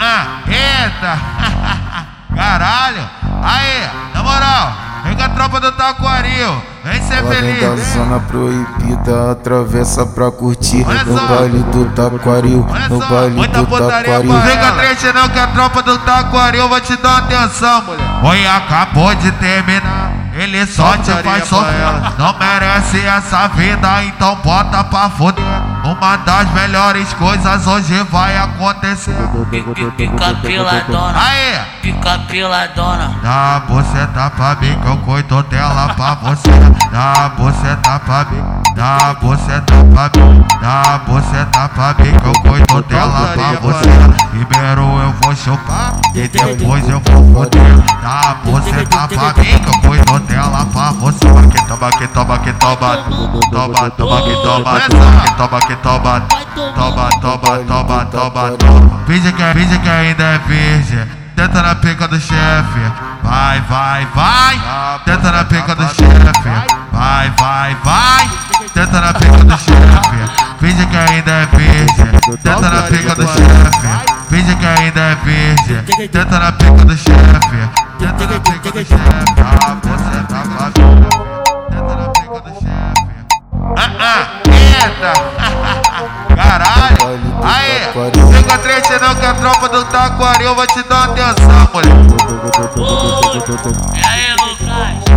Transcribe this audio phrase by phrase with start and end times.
[0.00, 1.18] ah, eita!
[2.34, 3.08] Caralho!
[3.42, 4.72] Aí, na moral,
[5.04, 7.86] vem com a tropa do Taquaril, vem ser Ela vem da feliz.
[7.92, 11.26] zona proibida, atravessa pra curtir Olha No só.
[11.26, 14.72] baile do Taquaril, Olha no só, baile muita do putaria Taquaril pra Vem com a
[14.72, 18.04] trente não que a tropa do Taquaril vai te dar atenção, mulher.
[18.24, 20.07] Oi, acabou de terminar.
[20.38, 22.12] Ele só te faz sofrer.
[22.16, 25.44] Não merece essa vida, então bota pra fuder.
[25.84, 29.16] Uma das melhores coisas hoje vai acontecer.
[29.96, 33.16] Pica piladona, Aí, pica piladona.
[33.22, 36.50] dá buceta pra mim que eu cuido dela pra você.
[36.92, 42.82] Dá buceta pra mim, dá buceta pra mim, dá buceta pra mim que eu cuido
[42.88, 43.88] dela pra você.
[44.30, 47.78] Primeiro eu vou chupar e depois eu vou foder.
[48.02, 50.17] Dá buceta pra mim que eu cuido dela pra você.
[51.78, 52.96] Toma que toma que toma
[53.52, 56.20] toma, toma toma que toma, toma que toma que toma,
[56.74, 59.00] toma toma toma toma toma.
[59.06, 61.06] Finge que finge que ainda é virgem.
[61.36, 62.80] Tenta na pica do chefe,
[63.22, 64.60] vai, vai, vai.
[65.04, 66.50] Tenta na pica do chefe,
[66.90, 68.28] vai, vai, vai.
[68.74, 72.10] Tenta na pica do chefe, finge que ainda é virgem.
[72.42, 73.88] Tenta na pica do chefe,
[74.28, 76.08] finge que ainda é virgem.
[76.08, 77.70] Tenta na pica do chefe,
[78.00, 78.98] tenta na pica do chefe.
[79.40, 80.77] Ah, você tá
[84.98, 85.12] eita!
[86.34, 87.18] Caralho!
[87.42, 87.88] Aí,
[88.36, 91.92] fica triste não que a tropa do Taquaril vai te dar atenção, mulher.
[93.94, 95.07] E aí, Lucas?